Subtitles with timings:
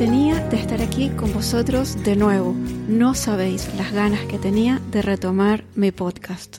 [0.00, 2.54] tenía de estar aquí con vosotros de nuevo.
[2.88, 6.56] No sabéis las ganas que tenía de retomar mi podcast.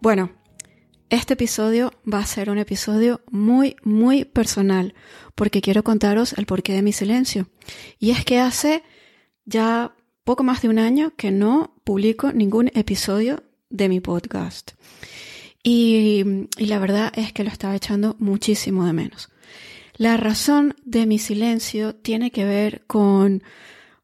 [0.00, 0.32] Bueno,
[1.08, 4.94] este episodio va a ser un episodio muy, muy personal
[5.36, 7.46] porque quiero contaros el porqué de mi silencio.
[8.00, 8.82] Y es que hace
[9.44, 9.94] ya
[10.24, 14.72] poco más de un año que no publico ningún episodio de mi podcast.
[15.62, 19.28] Y, y, la verdad es que lo estaba echando muchísimo de menos.
[19.96, 23.42] La razón de mi silencio tiene que ver con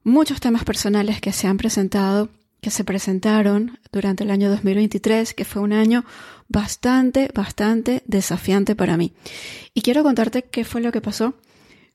[0.03, 2.31] muchos temas personales que se han presentado,
[2.62, 6.05] que se presentaron durante el año 2023, que fue un año
[6.48, 9.13] bastante, bastante desafiante para mí.
[9.75, 11.35] Y quiero contarte qué fue lo que pasó,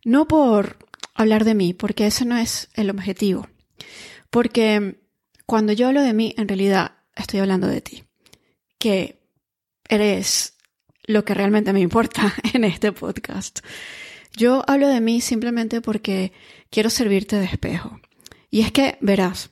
[0.06, 0.78] no por
[1.16, 3.48] hablar de mí, porque ese no es el objetivo,
[4.30, 5.00] porque
[5.48, 8.04] cuando yo hablo de mí, en realidad estoy hablando de ti,
[8.78, 9.24] que
[9.90, 10.57] eres
[11.08, 13.62] lo que realmente me importa en este podcast.
[14.36, 16.34] Yo hablo de mí simplemente porque
[16.70, 18.00] quiero servirte de espejo.
[18.52, 19.50] Y es que, verás,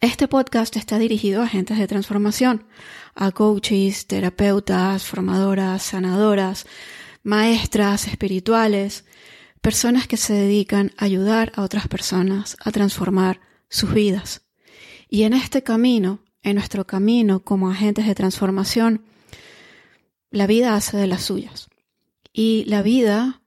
[0.00, 2.66] este podcast está dirigido a agentes de transformación,
[3.14, 6.66] a coaches, terapeutas, formadoras, sanadoras,
[7.22, 9.04] maestras espirituales,
[9.60, 14.42] personas que se dedican a ayudar a otras personas a transformar sus vidas.
[15.08, 19.04] Y en este camino, en nuestro camino como agentes de transformación,
[20.30, 21.68] la vida hace de las suyas.
[22.32, 23.42] Y la vida,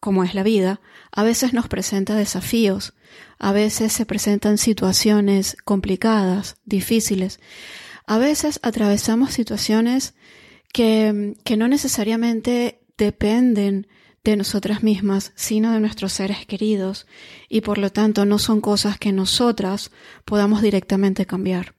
[0.00, 2.94] como es la vida, a veces nos presenta desafíos,
[3.38, 7.40] a veces se presentan situaciones complicadas, difíciles,
[8.06, 10.14] a veces atravesamos situaciones
[10.72, 13.86] que, que no necesariamente dependen
[14.24, 17.06] de nosotras mismas, sino de nuestros seres queridos,
[17.48, 19.90] y por lo tanto no son cosas que nosotras
[20.24, 21.74] podamos directamente cambiar.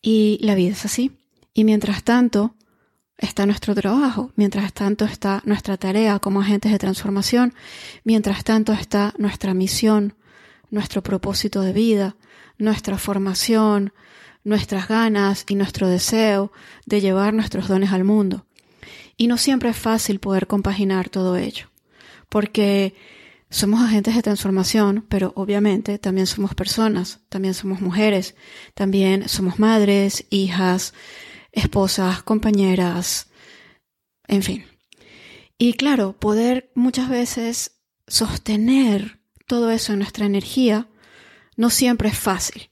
[0.00, 1.12] Y la vida es así.
[1.52, 2.55] Y mientras tanto,
[3.18, 7.54] está nuestro trabajo, mientras tanto está nuestra tarea como agentes de transformación,
[8.04, 10.14] mientras tanto está nuestra misión,
[10.70, 12.16] nuestro propósito de vida,
[12.58, 13.92] nuestra formación,
[14.44, 16.52] nuestras ganas y nuestro deseo
[16.84, 18.46] de llevar nuestros dones al mundo.
[19.16, 21.68] Y no siempre es fácil poder compaginar todo ello,
[22.28, 22.94] porque
[23.48, 28.34] somos agentes de transformación, pero obviamente también somos personas, también somos mujeres,
[28.74, 30.92] también somos madres, hijas,
[31.56, 33.28] esposas, compañeras,
[34.28, 34.66] en fin.
[35.58, 40.88] Y claro, poder muchas veces sostener todo eso en nuestra energía
[41.56, 42.70] no siempre es fácil.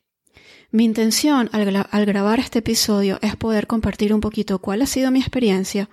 [0.71, 5.21] Mi intención al, grabar este episodio es poder compartir un poquito cuál ha sido mi
[5.21, 5.89] experiencia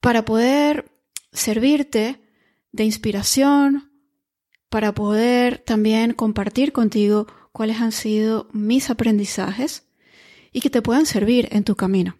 [0.00, 0.90] para poder
[1.32, 2.20] servirte
[2.72, 3.90] de inspiración,
[4.68, 9.85] para poder también compartir contigo cuáles han sido mis aprendizajes
[10.56, 12.16] y que te puedan servir en tu camino.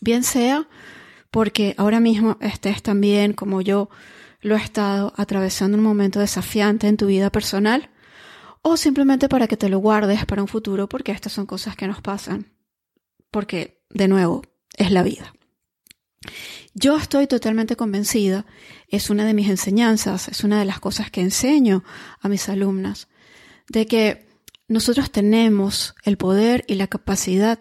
[0.00, 0.68] Bien sea
[1.32, 3.90] porque ahora mismo estés también como yo
[4.42, 7.90] lo he estado atravesando un momento desafiante en tu vida personal
[8.62, 11.88] o simplemente para que te lo guardes para un futuro porque estas son cosas que
[11.88, 12.52] nos pasan.
[13.32, 14.42] Porque, de nuevo,
[14.76, 15.34] es la vida.
[16.74, 18.46] Yo estoy totalmente convencida,
[18.86, 21.82] es una de mis enseñanzas, es una de las cosas que enseño
[22.20, 23.08] a mis alumnas,
[23.68, 24.23] de que
[24.68, 27.58] nosotros tenemos el poder y la capacidad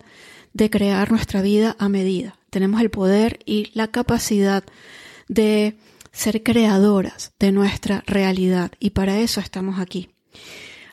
[0.53, 2.39] de crear nuestra vida a medida.
[2.49, 4.63] Tenemos el poder y la capacidad
[5.27, 5.77] de
[6.11, 10.09] ser creadoras de nuestra realidad y para eso estamos aquí.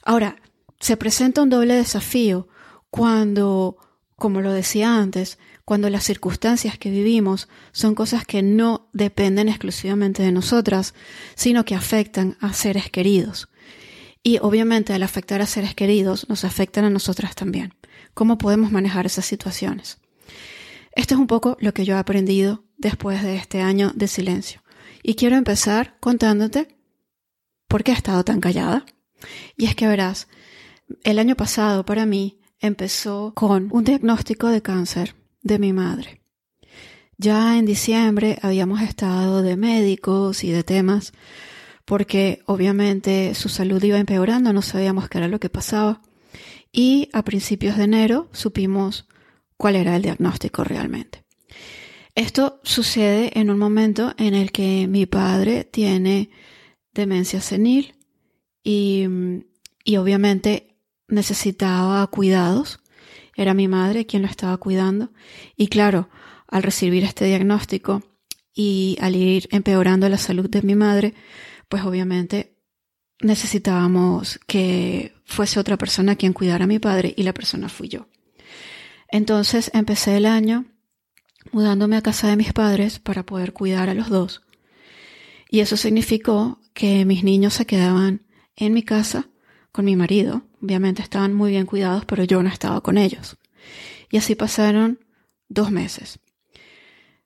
[0.02, 0.36] Ahora,
[0.80, 2.48] se presenta un doble desafío
[2.88, 3.76] cuando,
[4.16, 10.22] como lo decía antes, cuando las circunstancias que vivimos son cosas que no dependen exclusivamente
[10.22, 10.94] de nosotras,
[11.34, 13.50] sino que afectan a seres queridos.
[14.22, 17.74] Y obviamente al afectar a seres queridos nos afectan a nosotras también.
[18.14, 19.98] ¿Cómo podemos manejar esas situaciones?
[20.92, 24.62] Esto es un poco lo que yo he aprendido después de este año de silencio.
[25.02, 26.76] Y quiero empezar contándote
[27.68, 28.84] por qué he estado tan callada.
[29.56, 30.28] Y es que verás,
[31.04, 36.20] el año pasado para mí empezó con un diagnóstico de cáncer de mi madre.
[37.16, 41.12] Ya en diciembre habíamos estado de médicos y de temas
[41.90, 46.00] porque obviamente su salud iba empeorando, no sabíamos qué era lo que pasaba.
[46.70, 49.08] Y a principios de enero supimos
[49.56, 51.24] cuál era el diagnóstico realmente.
[52.14, 56.30] Esto sucede en un momento en el que mi padre tiene
[56.94, 57.96] demencia senil
[58.62, 59.08] y,
[59.98, 60.76] obviamente
[61.08, 62.78] necesitaba cuidados.
[63.34, 65.10] Era mi madre quien lo estaba cuidando.
[65.56, 66.08] Y claro,
[66.46, 68.04] al recibir este diagnóstico
[68.54, 71.14] y al ir empeorando la salud de mi madre,
[71.70, 72.56] pues obviamente
[73.20, 78.08] necesitábamos que fuese otra persona quien cuidara a mi padre y la persona fui yo.
[79.08, 80.66] Entonces empecé el año
[81.52, 84.42] mudándome a casa de mis padres para poder cuidar a los dos
[85.48, 88.26] Y eso significó que mis niños se quedaban
[88.56, 89.28] en mi casa
[89.72, 90.42] con mi marido.
[90.60, 93.36] Obviamente estaban muy bien cuidados, pero yo no estaba con ellos.
[94.10, 94.98] Y así pasaron
[95.48, 96.18] dos meses.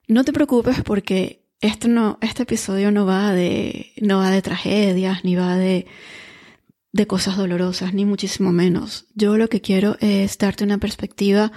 [0.07, 5.25] No te preocupes porque esto no, este episodio no va de, no va de tragedias,
[5.25, 5.87] ni va de,
[6.93, 9.07] de cosas dolorosas, ni muchísimo menos.
[9.15, 11.53] Yo lo que quiero es darte una perspectiva,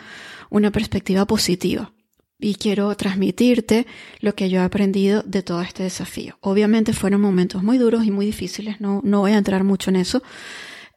[0.49, 1.91] una perspectiva positiva.
[2.39, 3.85] Y quiero transmitirte
[4.21, 6.37] lo que yo he aprendido de todo este desafío.
[6.39, 9.97] Obviamente fueron momentos muy duros y muy difíciles, no, no voy a entrar mucho en
[9.97, 10.23] eso.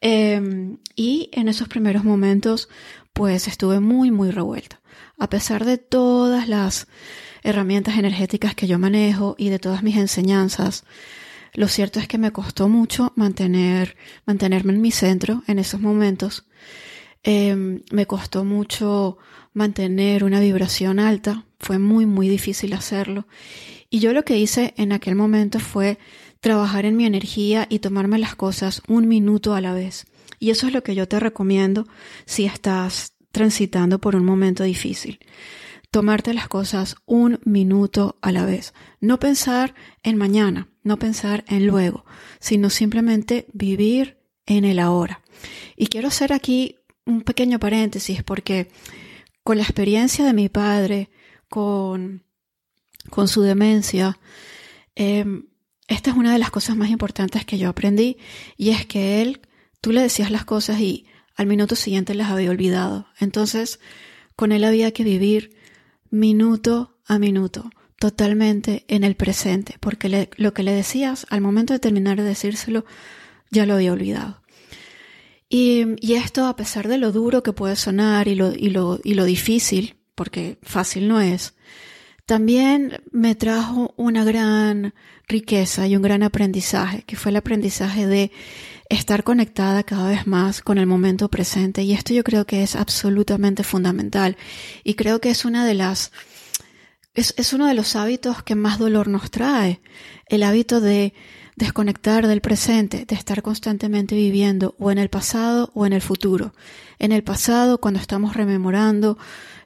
[0.00, 2.68] Em, y en esos primeros momentos,
[3.12, 4.79] pues estuve muy, muy revuelta.
[5.18, 6.86] A pesar de todas las
[7.42, 10.84] herramientas energéticas que yo manejo y de todas mis enseñanzas,
[11.54, 16.44] lo cierto es que me costó mucho mantener, mantenerme en mi centro en esos momentos.
[17.22, 19.18] Em, me costó mucho
[19.52, 21.44] mantener una vibración alta.
[21.58, 23.26] Fue muy, muy difícil hacerlo.
[23.90, 25.98] Y yo lo que hice en aquel momento fue
[26.40, 30.06] trabajar en mi energía y tomarme las cosas un minuto a la vez.
[30.38, 31.86] Y eso es lo que yo te recomiendo
[32.24, 35.20] si estás transitando por un momento difícil
[35.90, 38.74] tomarte las cosas un minuto a la vez.
[39.00, 42.04] No pensar en mañana, no pensar en luego,
[42.38, 45.20] sino simplemente vivir en el ahora.
[45.76, 48.70] Y quiero hacer aquí un pequeño paréntesis porque
[49.42, 51.10] con la experiencia de mi padre,
[51.48, 52.22] con,
[53.10, 54.18] con su demencia,
[54.94, 55.46] em,
[55.88, 58.16] esta es una de las cosas más importantes que yo aprendí
[58.56, 59.40] y es que él,
[59.80, 61.06] tú le decías las cosas y
[61.40, 63.06] al minuto siguiente las había olvidado.
[63.18, 63.80] Entonces,
[64.36, 65.56] con él había que vivir
[66.10, 71.78] minuto a minuto, totalmente en el presente, porque lo que le decías al momento de
[71.78, 72.84] terminar de decírselo
[73.50, 74.42] ya lo había olvidado.
[75.48, 79.14] Y, esto, a pesar de lo duro que puede sonar y lo, y lo, y
[79.14, 81.54] lo difícil, porque fácil no es,
[82.26, 84.92] también me trajo una gran
[85.26, 88.30] riqueza y un gran aprendizaje, que fue el aprendizaje de
[88.90, 91.82] estar conectada cada vez más con el momento presente.
[91.82, 94.36] Y esto yo creo que es absolutamente fundamental.
[94.84, 96.12] Y creo que es una de las,
[97.14, 99.80] es, es uno de los hábitos que más dolor nos trae.
[100.26, 101.14] El hábito de
[101.60, 106.54] desconectar del presente, de estar constantemente viviendo o en el pasado o en el futuro.
[106.98, 109.18] En el pasado, cuando estamos rememorando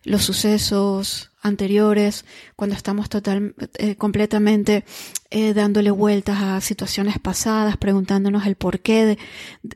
[0.02, 2.25] los sucesos anteriores,
[2.56, 4.85] cuando estamos total, eh, completamente
[5.31, 9.19] eh, dándole vueltas a situaciones pasadas, preguntándonos el por qué, de,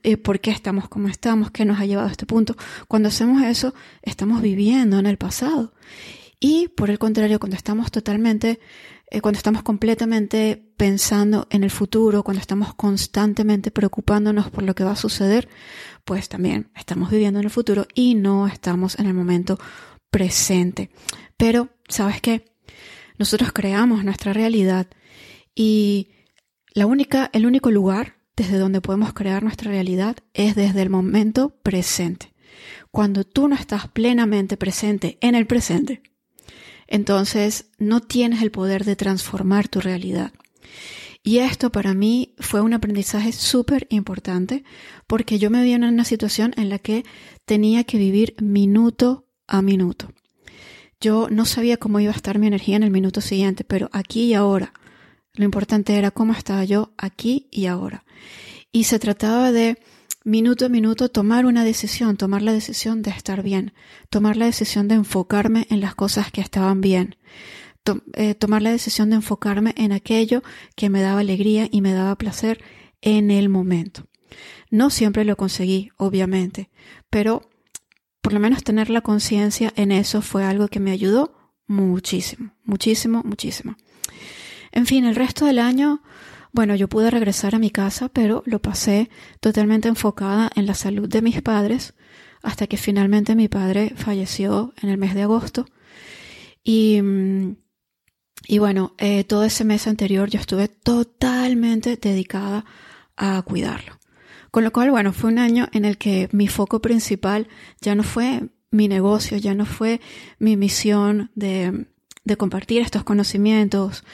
[0.02, 2.56] eh, por qué estamos como estamos, qué nos ha llevado a este punto.
[2.88, 5.72] Cuando hacemos eso, estamos viviendo en el pasado.
[6.40, 8.58] Y por el contrario, cuando estamos totalmente,
[9.22, 14.92] cuando estamos completamente pensando en el futuro, cuando estamos constantemente preocupándonos por lo que va
[14.92, 15.48] a suceder,
[16.04, 19.58] pues también estamos viviendo en el futuro y no estamos en el momento
[20.08, 20.90] presente.
[21.36, 22.44] Pero, ¿sabes qué?
[23.18, 24.86] Nosotros creamos nuestra realidad
[25.52, 26.10] y
[26.72, 31.50] la única, el único lugar desde donde podemos crear nuestra realidad es desde el momento
[31.64, 32.32] presente.
[32.92, 36.02] Cuando tú no estás plenamente presente en el presente,
[36.86, 40.32] entonces no tienes el poder de transformar tu realidad.
[41.22, 44.64] Y esto para mí fue un aprendizaje súper importante
[45.06, 47.04] porque yo me vi en una situación en la que
[47.44, 50.12] tenía que vivir minuto a minuto.
[51.00, 54.24] Yo no sabía cómo iba a estar mi energía en el minuto siguiente, pero aquí
[54.24, 54.72] y ahora.
[55.34, 58.04] Lo importante era cómo estaba yo aquí y ahora.
[58.72, 59.78] Y se trataba de
[60.24, 63.72] minuto a minuto tomar una decisión, tomar la decisión de estar bien,
[64.10, 67.16] tomar la decisión de enfocarme en las cosas que estaban bien,
[68.14, 70.42] eh, tomar la decisión de enfocarme en aquello
[70.76, 72.62] que me daba alegría y me daba placer
[73.00, 74.06] en el momento.
[74.70, 76.70] No siempre lo conseguí, obviamente,
[77.10, 77.48] pero
[78.20, 81.32] por lo menos tener la conciencia en eso fue algo que me ayudó
[81.66, 83.76] muchísimo, muchísimo, muchísimo.
[84.72, 86.02] En fin, el resto del año,
[86.52, 89.08] bueno, yo pude regresar a mi casa, pero lo pasé
[89.40, 91.94] totalmente enfocada en la salud de mis padres,
[92.42, 95.66] hasta que finalmente mi padre falleció en el mes de agosto.
[96.62, 97.00] Y,
[98.46, 102.64] y bueno, eh, todo ese mes anterior yo estuve totalmente dedicada
[103.16, 103.98] a cuidarlo.
[104.50, 107.48] Con lo cual, bueno, fue un año en el que mi foco principal
[107.80, 110.00] ya no fue mi negocio, ya no fue
[110.38, 111.86] mi misión de,
[112.24, 114.04] de compartir estos conocimientos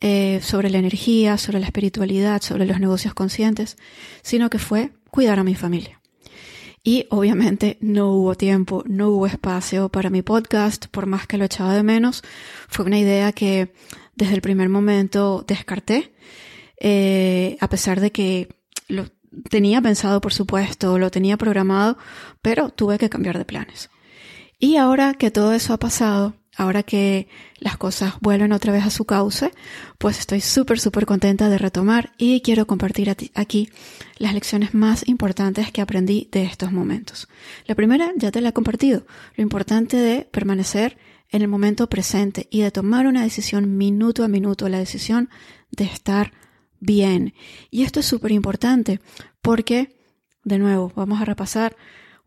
[0.00, 3.76] eh, sobre la energía, sobre la espiritualidad, sobre los negocios conscientes,
[4.22, 6.01] sino que fue cuidar a mi familia.
[6.84, 11.44] Y obviamente no hubo tiempo, no hubo espacio para mi podcast, por más que lo
[11.44, 12.22] echaba de menos.
[12.68, 13.72] Fue una idea que
[14.16, 16.12] desde el primer momento descarté,
[16.80, 18.48] eh, a pesar de que
[18.88, 19.06] lo,
[19.48, 21.98] tenía pensado, por supuesto, lo tenía programado,
[22.42, 23.90] pero tuve que cambiar de planes.
[24.58, 27.28] Y ahora que todo eso ha pasado ahora que
[27.58, 29.52] las cosas vuelven otra vez a su cauce,
[29.98, 33.70] pues estoy súper, súper contenta de retomar y quiero compartir aquí
[34.18, 37.28] las lecciones más importantes que aprendí de estos momentos.
[37.66, 39.06] La primera ya te la he compartido,
[39.36, 40.98] lo importante de permanecer
[41.30, 45.30] en el momento presente y de tomar una decisión minuto a minuto, la decisión
[45.70, 46.32] de estar
[46.78, 47.32] bien.
[47.70, 49.00] Y esto es súper importante
[49.40, 49.96] porque,
[50.44, 51.74] de nuevo, vamos a repasar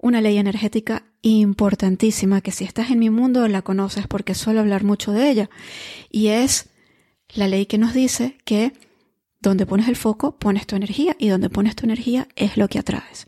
[0.06, 4.84] una ley energética importantísima que si estás en mi mundo la conoces porque suelo hablar
[4.84, 5.50] mucho de ella.
[6.12, 6.70] Y es
[7.34, 8.72] la ley que nos dice que
[9.42, 12.78] donde pones el foco, pones tu energía y donde pones tu energía es lo que
[12.78, 13.26] atraes.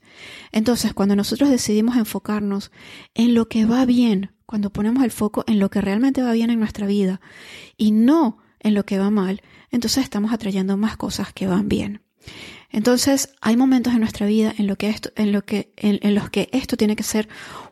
[0.52, 2.72] Entonces, cuando nosotros decidimos enfocarnos
[3.16, 6.52] en lo que va bien, cuando ponemos el foco en lo que realmente va bien
[6.52, 7.22] en nuestra vida
[7.76, 9.42] y no en lo que va mal,
[9.72, 12.02] entonces estamos atrayendo más cosas que van bien.
[12.70, 16.30] Entonces, hay momentos en nuestra vida en, lo que esto, en, lo que, en, los
[16.30, 17.30] que esto tiene que ser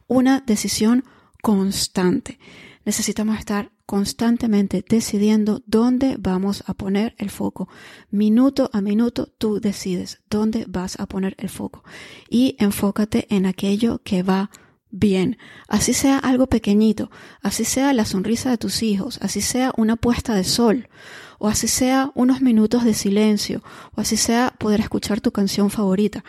[0.07, 1.03] una decisión
[1.41, 2.39] constante.
[2.85, 7.67] Necesitamos estar constantemente decidiendo dónde vamos a poner el foco.
[8.09, 11.83] Minuto a minuto tú decides dónde vas a poner el foco
[12.29, 14.49] y enfócate en aquello que va
[14.89, 15.37] bien.
[15.67, 17.09] Así sea algo pequeñito,
[17.41, 20.89] así sea la sonrisa de tus hijos, así sea una puesta de sol,
[21.37, 23.63] o así sea unos minutos de silencio,
[23.95, 26.23] o así sea poder escuchar tu canción favorita.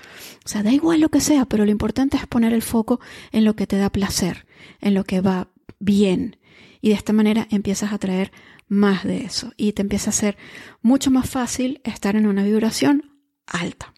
[0.44, 3.00] O sea, da igual lo que sea, pero lo importante es poner el foco
[3.32, 4.46] en lo que te da placer,
[4.80, 5.48] en lo que va
[5.78, 6.38] bien.
[6.80, 8.32] Y de esta manera empiezas a traer
[8.68, 10.36] más de eso y te empieza a ser
[10.82, 13.12] mucho más fácil estar en una vibración
[13.46, 13.92] alta.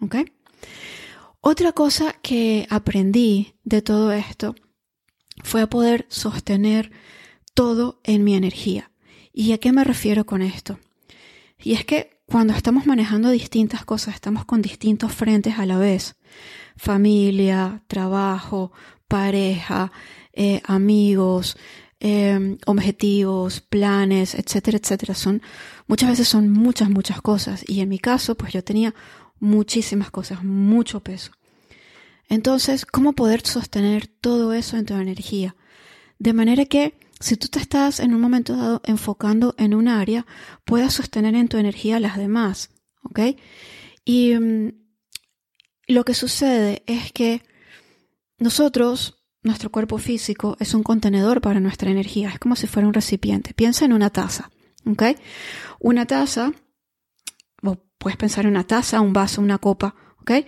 [0.00, 0.16] ¿Ok?
[1.46, 4.54] Otra cosa que aprendí de todo esto
[5.42, 6.90] fue a poder sostener
[7.52, 8.90] todo en mi energía.
[9.30, 10.78] ¿Y a qué me refiero con esto?
[11.62, 16.16] Y es que cuando estamos manejando distintas cosas, estamos con distintos frentes a la vez.
[16.78, 18.72] Familia, trabajo,
[19.06, 19.92] pareja,
[20.32, 21.58] eh, amigos,
[22.00, 25.14] em, objetivos, planes, etcétera, etcétera.
[25.14, 25.42] Son,
[25.88, 27.68] muchas veces son muchas, muchas cosas.
[27.68, 28.94] Y en mi caso, pues yo tenía
[29.38, 31.32] muchísimas cosas, mucho peso.
[32.28, 35.56] Entonces, ¿cómo poder sostener todo eso en tu energía?
[36.18, 40.26] De manera que si tú te estás en un momento dado enfocando en un área,
[40.64, 42.70] puedas sostener en tu energía las demás,
[43.02, 43.20] ¿ok?
[44.04, 44.72] Y mm,
[45.86, 47.42] lo que sucede es que
[48.38, 52.94] nosotros, nuestro cuerpo físico, es un contenedor para nuestra energía, es como si fuera un
[52.94, 53.54] recipiente.
[53.54, 54.50] Piensa en una taza,
[54.86, 55.02] ¿ok?
[55.80, 56.52] Una taza,
[58.04, 60.46] puedes pensar en una taza, un vaso, una copa, ¿ok?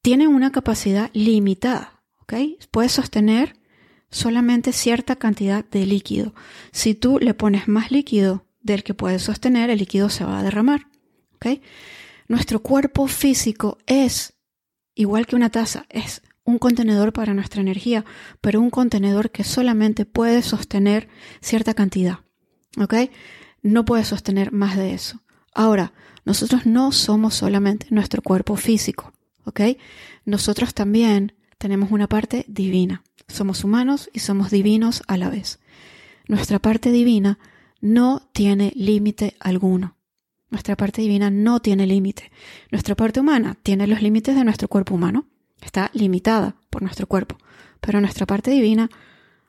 [0.00, 2.32] Tiene una capacidad limitada, ¿ok?
[2.70, 3.60] Puedes sostener
[4.10, 6.34] solamente cierta cantidad de líquido.
[6.72, 10.42] Si tú le pones más líquido del que puedes sostener, el líquido se va a
[10.42, 10.86] derramar.
[12.28, 14.32] Nuestro cuerpo físico es,
[14.94, 18.06] igual que una taza, es un contenedor para nuestra energía,
[18.40, 21.08] pero un contenedor que solamente puede sostener
[21.42, 22.20] cierta cantidad.
[23.60, 25.20] No puede sostener más de eso.
[25.54, 25.92] Ahora,
[26.24, 29.12] nosotros no somos solamente nuestro cuerpo físico.
[30.24, 33.02] Nosotros también tenemos una parte divina.
[33.28, 35.60] Somos humanos y somos divinos a la vez.
[36.26, 37.38] Nuestra parte divina
[37.80, 39.96] no tiene límite alguno.
[40.50, 42.30] Nuestra parte divina no tiene límite.
[42.70, 45.26] Nuestra parte humana tiene los límites de nuestro cuerpo humano.
[45.60, 47.36] Está limitada por nuestro cuerpo.
[47.80, 48.88] Pero nuestra parte divina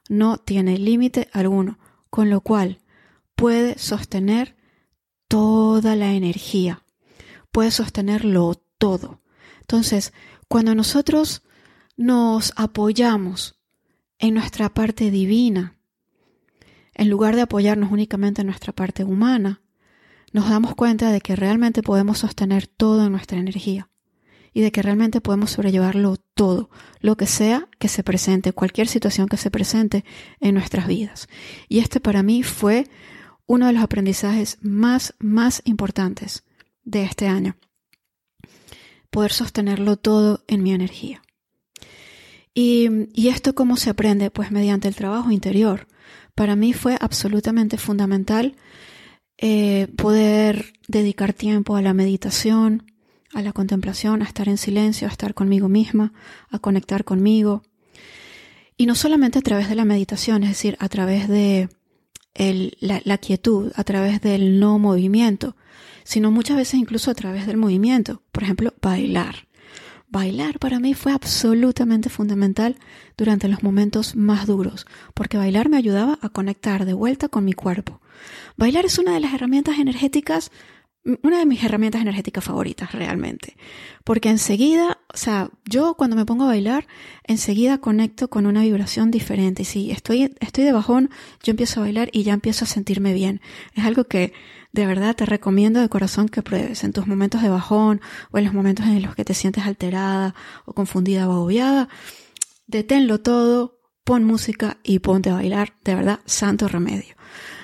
[0.09, 2.79] no tiene límite alguno, con lo cual
[3.35, 4.55] puede sostener
[5.27, 6.84] toda la energía.
[7.51, 9.22] Puede sostenerlo todo.
[9.62, 10.13] Entonces,
[10.48, 11.44] cuando nosotros
[11.98, 13.55] nos apoyamos
[14.20, 15.77] en nuestra parte divina.
[16.94, 19.62] En lugar de apoyarnos únicamente en nuestra parte humana,
[20.32, 23.89] nos damos cuenta de que realmente podemos sostener todo en nuestra energía
[24.53, 26.70] y de que realmente podemos sobrellevarlo todo,
[27.01, 30.05] lo que sea que se presente, cualquier situación que se presente
[30.39, 31.27] en nuestras vidas.
[31.67, 32.88] Y este para mí fue
[33.48, 36.44] uno de los aprendizajes más, más importantes
[36.84, 37.56] de este año.
[39.10, 41.22] Poder sostenerlo todo en mi energía.
[42.54, 44.32] Y, esto cómo se aprende?
[44.32, 45.88] Pues mediante el trabajo interior.
[46.36, 48.56] Para mí fue absolutamente fundamental
[49.38, 52.92] eh, poder dedicar tiempo a la meditación,
[53.34, 56.14] a la contemplación, a estar en silencio, a estar conmigo misma,
[56.50, 57.64] a conectar conmigo.
[58.78, 61.70] Y no solamente a través de la meditación, es decir, a través de
[62.36, 65.56] la quietud, a través del no movimiento,
[66.04, 68.22] sino muchas veces incluso a través del movimiento.
[68.32, 69.48] Por ejemplo, bailar.
[70.08, 72.77] Bailar para mí fue absolutamente fundamental
[73.18, 77.54] durante los momentos más duros, porque bailar me ayudaba a conectar de vuelta con mi
[77.54, 78.00] cuerpo.
[78.56, 80.51] Bailar es una de las herramientas energéticas
[81.21, 83.55] una de mis herramientas energéticas favoritas realmente.
[84.03, 86.88] Porque enseguida, o sea, yo cuando me pongo a bailar,
[87.24, 89.62] enseguida conecto con una vibración diferente.
[89.62, 91.12] Y si estoy, estoy de bajón,
[91.43, 93.39] yo empiezo a bailar y ya empiezo a sentirme bien.
[93.75, 94.33] Es algo que
[94.71, 98.45] de verdad te recomiendo de corazón que pruebes en tus momentos de bajón o en
[98.45, 100.33] los momentos en los que te sientes alterada
[100.65, 101.88] o confundida o agobiada.
[102.65, 105.75] Deténlo todo, pon música y ponte a bailar.
[105.83, 107.15] De verdad, santo remedio.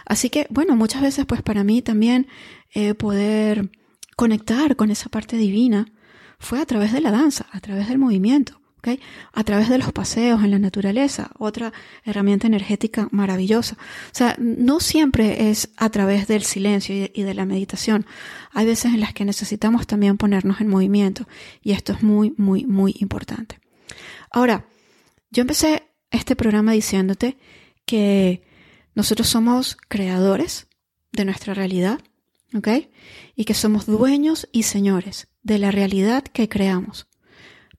[0.06, 2.28] Así que, bueno, muchas veces pues para mí también
[2.74, 3.70] eh, poder
[4.16, 5.92] conectar con esa parte divina
[6.40, 8.60] fue a través de la danza, a través del movimiento.
[8.78, 9.00] ¿Okay?
[9.34, 11.72] A través de los paseos en la naturaleza, otra
[12.04, 13.78] herramienta energética maravillosa.
[14.08, 18.08] O sea, no siempre es a través del silencio y de la meditación.
[18.54, 21.28] Hay veces en las que necesitamos también ponernos en movimiento
[21.62, 23.60] y esto es muy, muy, muy importante.
[24.32, 24.66] Ahora,
[25.30, 27.38] yo empecé este programa diciéndote
[27.86, 28.42] que
[28.96, 30.68] nosotros somos creadores
[31.12, 32.00] de nuestra realidad
[32.56, 32.68] ¿ok?
[33.36, 37.08] Y que somos dueños y señores de la realidad que creamos.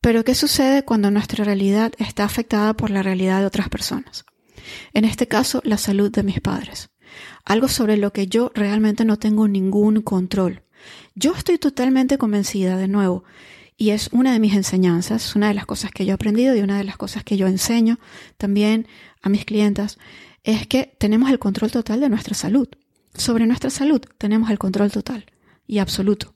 [0.00, 4.24] Pero ¿qué sucede cuando nuestra realidad está afectada por la realidad de otras personas?
[4.92, 6.90] En este caso, la salud de mis padres.
[7.44, 10.62] Algo sobre lo que yo realmente no tengo ningún control.
[11.14, 13.24] Yo estoy totalmente convencida, de nuevo,
[13.76, 16.60] y es una de mis enseñanzas, una de las cosas que yo he aprendido y
[16.60, 17.98] una de las cosas que yo enseño
[18.36, 18.88] también
[19.22, 19.98] a mis clientas,
[20.42, 22.68] es que tenemos el control total de nuestra salud
[23.14, 25.26] sobre nuestra salud tenemos el control total
[25.66, 26.34] y absoluto.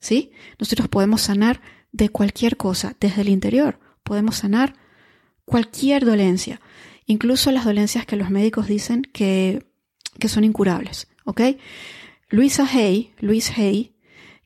[0.00, 0.30] ¿Sí?
[0.58, 1.60] Nosotros podemos sanar
[1.92, 3.80] de cualquier cosa, desde el interior.
[4.02, 4.74] Podemos sanar
[5.44, 6.60] cualquier dolencia,
[7.06, 9.66] incluso las dolencias que los médicos dicen que,
[10.18, 11.08] que son incurables.
[11.24, 11.40] ¿Ok?
[12.30, 13.96] Luisa Hay, Luis Hay,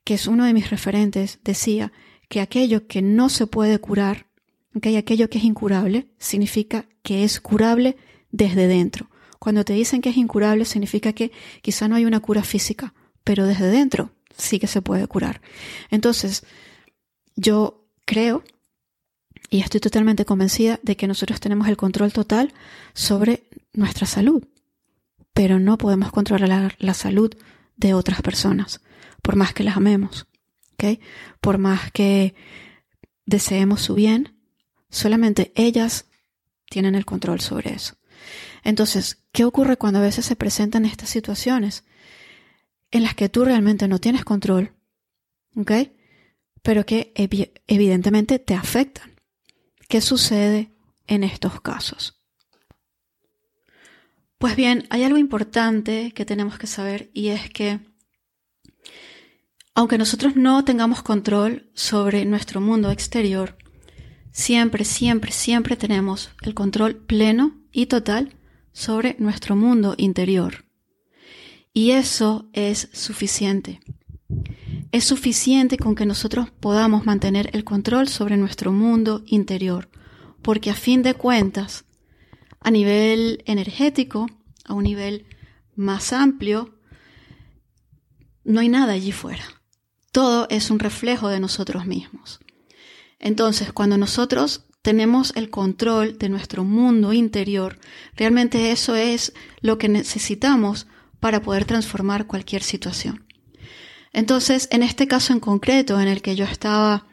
[0.04, 1.92] que es uno de mis referentes, decía
[2.28, 4.26] que aquello que no se puede curar,
[4.74, 7.96] aquello que es incurable, significa que es curable
[8.30, 9.10] desde dentro.
[9.42, 13.44] Cuando te dicen que es incurable significa que quizá no hay una cura física, pero
[13.44, 15.40] desde dentro sí que se puede curar.
[15.90, 16.44] Entonces,
[17.34, 18.44] yo creo
[19.50, 22.54] y estoy totalmente convencida de que nosotros tenemos el control total
[22.94, 24.46] sobre nuestra salud,
[25.32, 27.34] pero no podemos controlar la salud
[27.76, 28.80] de otras personas,
[29.22, 30.28] por más que las amemos,
[30.74, 31.00] ¿ok?
[31.40, 32.36] Por más que
[33.26, 34.38] deseemos su bien,
[34.88, 36.06] solamente ellas
[36.70, 37.96] tienen el control sobre eso.
[38.62, 41.84] Entonces, ¿qué ocurre cuando a veces se presentan estas situaciones
[42.90, 44.72] en las que tú realmente no tienes control?
[45.56, 45.72] ¿Ok?
[46.62, 47.12] Pero que
[47.66, 49.12] evidentemente te afectan.
[49.88, 50.72] ¿Qué sucede
[51.06, 52.22] en estos casos?
[54.38, 57.80] Pues bien, hay algo importante que tenemos que saber y es que
[59.74, 63.56] aunque nosotros no tengamos control sobre nuestro mundo exterior,
[64.30, 68.36] siempre, siempre, siempre tenemos el control pleno y total
[68.72, 70.64] sobre nuestro mundo interior.
[71.74, 73.80] Y eso es suficiente.
[74.90, 79.88] Es suficiente con que nosotros podamos mantener el control sobre nuestro mundo interior,
[80.42, 81.84] porque a fin de cuentas,
[82.60, 84.26] a nivel energético,
[84.64, 85.26] a un nivel
[85.74, 86.78] más amplio,
[88.44, 89.44] no hay nada allí fuera.
[90.10, 92.40] Todo es un reflejo de nosotros mismos.
[93.18, 97.78] Entonces, cuando nosotros tenemos el control de nuestro mundo interior,
[98.16, 100.88] realmente eso es lo que necesitamos
[101.20, 103.26] para poder transformar cualquier situación.
[104.12, 107.06] Entonces, en este caso en concreto, en el que yo estaba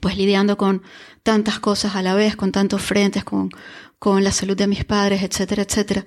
[0.00, 0.82] pues lidiando con
[1.22, 3.50] tantas cosas a la vez, con tantos frentes, con,
[3.98, 6.06] con la salud de mis padres, etcétera, etcétera,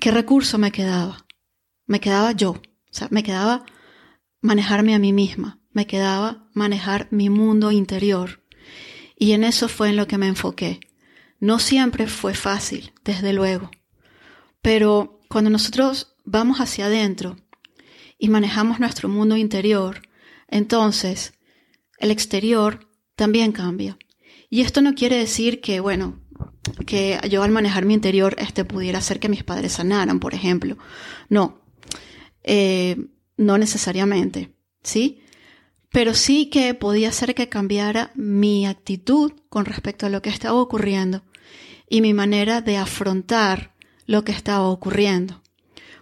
[0.00, 1.26] ¿qué recurso me quedaba?
[1.86, 2.60] Me quedaba yo, o
[2.90, 3.64] sea, me quedaba
[4.40, 8.42] manejarme a mí misma, me quedaba manejar mi mundo interior,
[9.18, 10.78] y en eso fue en lo que me enfoqué.
[11.40, 13.70] No siempre fue fácil, desde luego.
[14.62, 17.36] Pero cuando nosotros vamos hacia adentro
[18.16, 20.02] y manejamos nuestro mundo interior,
[20.46, 21.34] entonces
[21.98, 23.98] el exterior también cambia.
[24.50, 26.20] Y esto no quiere decir que, bueno,
[26.86, 30.78] que yo al manejar mi interior este pudiera hacer que mis padres sanaran, por ejemplo.
[31.28, 31.60] No,
[32.44, 32.96] eh,
[33.36, 35.22] no necesariamente, ¿sí?
[35.90, 40.60] Pero sí que podía ser que cambiara mi actitud con respecto a lo que estaba
[40.60, 41.22] ocurriendo
[41.88, 43.74] y mi manera de afrontar
[44.06, 45.42] lo que estaba ocurriendo.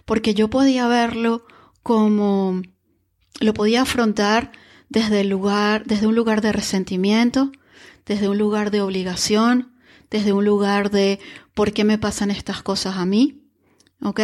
[0.05, 1.47] Porque yo podía verlo
[1.83, 2.63] como
[3.41, 4.53] lo podía afrontar
[4.89, 7.53] desde el lugar, desde un lugar de resentimiento,
[8.07, 9.73] desde un lugar de obligación,
[10.11, 11.19] desde un lugar de
[11.55, 13.43] ¿por qué me pasan estas cosas a mí?
[14.01, 14.21] ¿Ok?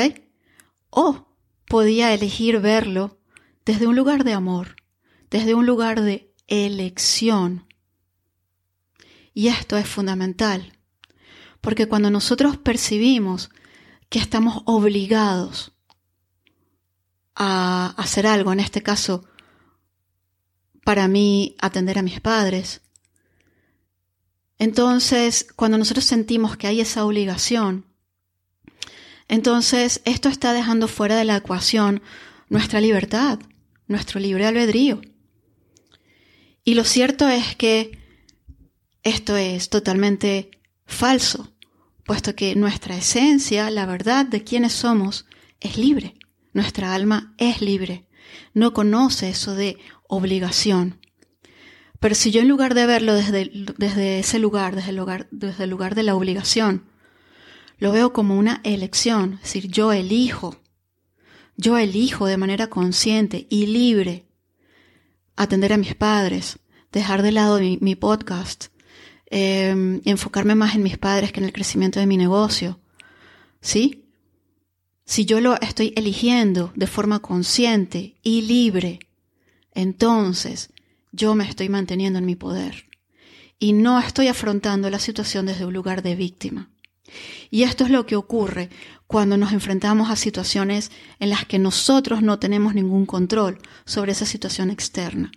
[0.91, 1.27] O
[1.67, 3.19] podía elegir verlo
[3.65, 4.77] desde un lugar de amor,
[5.33, 7.67] desde un lugar de elección.
[9.33, 10.79] Y esto es fundamental,
[11.63, 13.51] porque cuando nosotros percibimos
[14.11, 15.73] que estamos obligados
[17.35, 19.25] a hacer algo, en este caso,
[20.85, 22.83] para mí atender a mis padres.
[24.59, 27.87] Entonces, cuando nosotros sentimos que hay esa obligación,
[29.29, 32.03] entonces esto está dejando fuera de la ecuación
[32.51, 33.39] nuestra libertad,
[33.87, 35.01] nuestro libre albedrío.
[36.65, 37.99] Y lo cierto es que
[39.03, 40.51] esto es totalmente
[40.87, 41.53] falso,
[42.05, 45.27] puesto que nuestra esencia, la verdad de quienes somos,
[45.61, 46.15] es libre.
[46.53, 48.07] Nuestra alma es libre.
[48.55, 51.01] No conoce eso de obligación.
[51.99, 55.65] Pero si yo en lugar de verlo desde, desde ese lugar desde, el lugar, desde
[55.65, 56.85] el lugar de la obligación,
[57.79, 60.61] lo veo como una elección, es decir, yo elijo,
[61.57, 64.27] yo elijo de manera consciente y libre
[65.37, 66.59] atender a mis padres,
[66.93, 68.67] dejar de lado mi, podcast,
[69.27, 72.81] em, enfocarme más en mis padres que en el crecimiento de mi negocio.
[73.61, 74.05] ¿Sí?
[75.05, 79.01] Si yo lo estoy eligiendo de forma consciente y libre,
[79.75, 80.71] entonces
[81.13, 82.87] yo me estoy manteniendo en mi poder
[83.59, 86.71] y no estoy afrontando la situación desde un lugar de víctima.
[87.51, 88.71] Y esto es lo que ocurre
[89.13, 94.25] cuando nos enfrentamos a situaciones en las que nosotros no tenemos ningún control sobre esa
[94.25, 95.31] situación externa.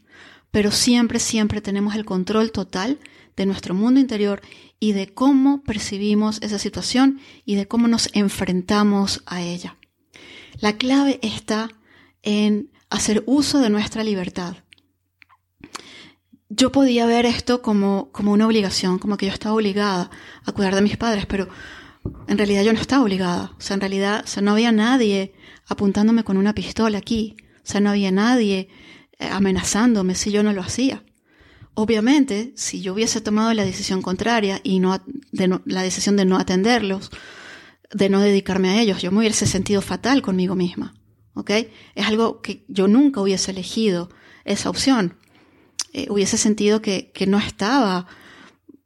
[0.49, 2.99] Pero siempre, siempre tenemos el control total
[3.35, 4.41] de nuestro mundo interior
[4.79, 9.75] y de cómo percibimos esa situación y de cómo nos enfrentamos a ella.
[10.61, 11.69] La clave está
[12.23, 14.55] en hacer uso de nuestra libertad.
[16.47, 20.09] Yo podía ver esto como, como una obligación, como que yo estaba obligada
[20.45, 21.49] a cuidar de mis padres, pero
[22.27, 23.53] en realidad yo no estaba obligada.
[23.57, 25.33] O sea, en realidad no había nadie
[25.67, 27.35] apuntándome con una pistola aquí.
[27.57, 28.69] O sea, no había nadie
[29.19, 31.03] eh, amenazándome si yo no lo hacía.
[31.73, 37.11] Obviamente, si yo hubiese tomado la decisión contraria y no, la decisión de no atenderlos,
[37.93, 40.93] de no dedicarme a ellos, yo me hubiese sentido fatal conmigo misma.
[41.33, 41.51] ¿Ok?
[41.95, 44.09] Es algo que yo nunca hubiese elegido
[44.45, 45.17] esa opción.
[45.91, 48.07] Eh, hubiese sentido que, que no estaba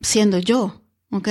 [0.01, 0.83] siendo yo.
[1.11, 1.29] ¿Ok?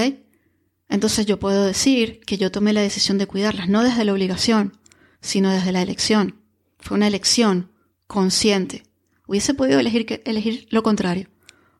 [0.89, 4.79] Entonces yo puedo decir que yo tomé la decisión de cuidarlas, no desde la obligación,
[5.21, 6.41] sino desde la elección.
[6.79, 7.71] Fue una elección
[8.07, 8.85] consciente.
[9.27, 11.29] Hubiese podido elegir, elegir lo contrario,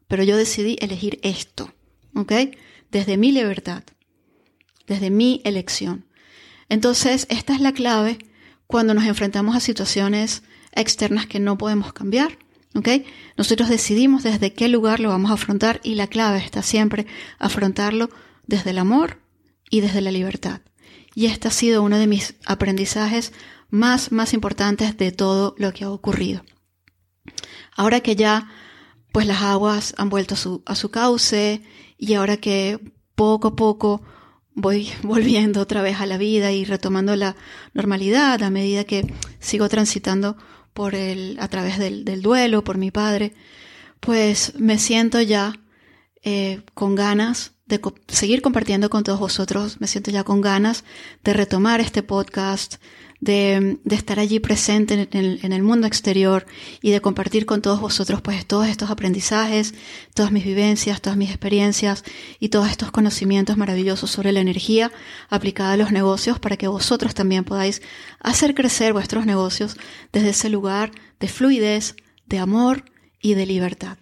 [0.07, 1.73] pero yo decidí elegir esto,
[2.15, 2.33] ¿ok?
[2.91, 3.85] Desde mi libertad,
[4.87, 6.05] desde mi elección.
[6.69, 8.19] Entonces, esta es la clave
[8.67, 10.43] cuando nos enfrentamos a situaciones
[10.73, 12.39] externas que no podemos cambiar.
[12.75, 12.89] ¿ok?
[13.37, 17.07] Nosotros decidimos desde qué lugar lo vamos a afrontar y la clave está siempre
[17.39, 18.11] afrontarlo
[18.49, 19.21] desde el amor
[19.71, 20.63] y desde la libertad.
[21.15, 23.33] Y este ha sido uno de mis aprendizajes
[23.71, 26.43] más, más importantes de todo lo que ha ocurrido.
[27.77, 28.51] Ahora que ya,
[29.13, 31.63] pues las aguas han vuelto a su, a su cauce
[31.97, 32.81] y ahora que
[33.15, 34.03] poco a poco
[34.55, 37.37] voy volviendo otra vez a la vida y retomando la
[37.75, 39.07] normalidad a medida que
[39.39, 40.37] sigo transitando
[40.73, 43.35] por el, a través del, duelo por mi padre,
[44.01, 45.61] pues me siento ya
[46.23, 49.81] eh, con ganas de seguir compartiendo con todos vosotros.
[49.81, 50.85] Me siento ya con ganas
[51.23, 52.77] de retomar este podcast,
[53.21, 56.47] de, de estar allí presente en el, en el, mundo exterior
[56.81, 59.75] y de compartir con todos vosotros pues todos estos aprendizajes,
[60.15, 62.05] todas mis vivencias, todas mis experiencias
[62.39, 64.93] y todos estos conocimientos maravillosos sobre la energía
[65.29, 67.83] aplicada a los negocios para que vosotros también podáis
[68.21, 69.77] hacer crecer vuestros negocios
[70.13, 72.85] desde ese lugar de fluidez, de amor
[73.21, 73.99] y de libertad.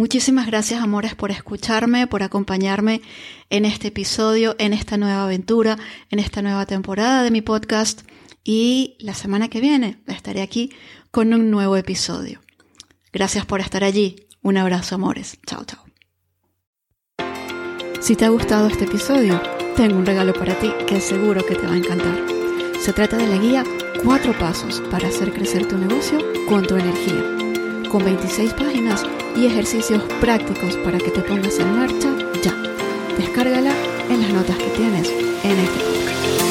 [0.00, 3.02] Muchísimas gracias, amores, por escucharme, por acompañarme
[3.50, 5.76] en este episodio, en esta nueva aventura,
[6.08, 8.00] en esta nueva temporada de mi podcast.
[8.42, 10.70] Y la semana que viene estaré aquí
[11.10, 12.40] con un nuevo episodio.
[13.12, 14.26] Gracias por estar allí.
[14.40, 15.38] Un abrazo, amores.
[15.46, 15.84] Chao, chao.
[18.00, 19.38] Si te ha gustado este episodio,
[19.76, 22.24] tengo un regalo para ti que seguro que te va a encantar.
[22.80, 23.64] Se trata de la guía
[24.02, 27.49] Cuatro Pasos para hacer crecer tu negocio con tu energía
[27.90, 29.04] con 26 páginas
[29.36, 32.08] y ejercicios prácticos para que te pongas en marcha
[32.42, 32.54] ya.
[33.18, 33.74] Descárgala
[34.08, 36.49] en las notas que tienes en este podcast.